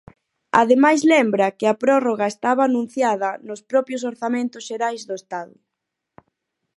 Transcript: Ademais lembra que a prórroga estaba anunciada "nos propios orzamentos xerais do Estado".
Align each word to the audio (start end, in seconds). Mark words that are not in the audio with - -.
Ademais 0.61 1.01
lembra 1.13 1.55
que 1.57 1.65
a 1.67 1.77
prórroga 1.83 2.25
estaba 2.33 2.63
anunciada 2.65 3.29
"nos 3.47 3.61
propios 3.71 4.01
orzamentos 4.11 4.63
xerais 4.69 5.01
do 5.09 5.13
Estado". 5.21 5.55